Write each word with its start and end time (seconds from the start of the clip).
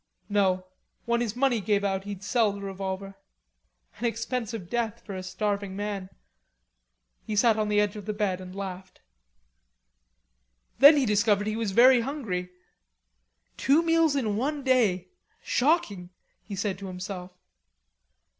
No, 0.29 0.65
when 1.05 1.21
his 1.21 1.35
money 1.35 1.61
gave 1.61 1.83
out 1.83 2.05
he'd 2.05 2.23
sell 2.23 2.53
the 2.53 2.61
revolver. 2.61 3.13
An 3.99 4.05
expensive 4.05 4.67
death 4.67 4.99
for 5.05 5.13
a 5.15 5.21
starving 5.21 5.75
man. 5.75 6.09
He 7.23 7.35
sat 7.35 7.55
on 7.55 7.69
the 7.69 7.79
edge 7.79 7.95
of 7.95 8.07
the 8.07 8.11
bed 8.13 8.41
and 8.41 8.55
laughed. 8.55 9.01
Then 10.79 10.97
he 10.97 11.05
discovered 11.05 11.45
he 11.45 11.55
was 11.55 11.69
very 11.69 12.01
hungry. 12.01 12.49
Two 13.57 13.83
meals 13.83 14.15
in 14.15 14.37
one 14.37 14.63
day; 14.63 15.09
shocking! 15.43 16.09
He 16.43 16.55
said 16.55 16.79
to 16.79 16.87
himself. 16.87 17.37